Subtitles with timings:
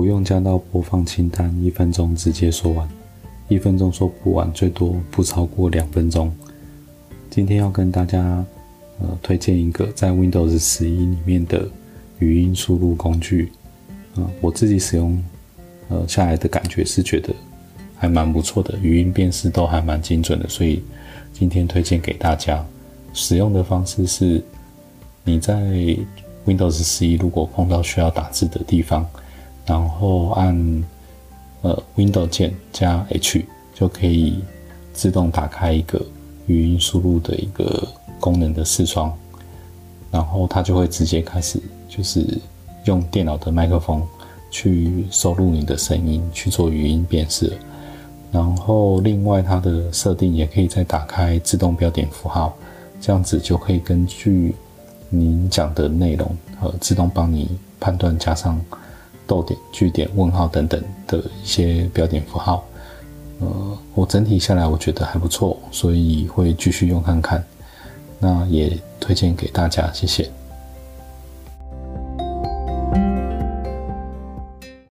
[0.00, 2.88] 不用加到播放清单，一分钟直接说完，
[3.48, 6.34] 一分钟说不完，最多不超过两分钟。
[7.28, 8.42] 今天要跟大家
[8.98, 11.68] 呃推荐一个在 Windows 十一里面的
[12.18, 13.52] 语音输入工具，
[14.14, 15.22] 啊，我自己使用
[15.90, 17.34] 呃下来的感觉是觉得
[17.94, 20.82] 还蛮不错的，语音辨识都还蛮精准的，所以
[21.34, 22.64] 今天推荐给大家。
[23.12, 24.42] 使用的方式是，
[25.24, 25.54] 你在
[26.46, 29.06] Windows 十一如果碰到需要打字的地方。
[29.66, 30.84] 然后按
[31.62, 34.42] 呃 Window 键加 H 就可以
[34.92, 36.04] 自动打开一个
[36.46, 37.86] 语音输入的一个
[38.18, 39.12] 功能的视窗，
[40.10, 42.26] 然后它就会直接开始就是
[42.84, 44.02] 用电脑的麦克风
[44.50, 47.52] 去收录你的声音去做语音辨识。
[48.32, 52.56] 然后另外它的设定也可以再打开自动标点符号，
[53.00, 54.54] 这样子就可以根据
[55.08, 58.60] 您讲的内容呃自动帮你判断加上。
[59.30, 62.64] 逗点、句点、问号等等的一些标点符号，
[63.38, 67.44] 呃，我整体下来我觉得还不错，所以会继续用看看。
[68.18, 70.28] 那也推荐给大家，谢谢。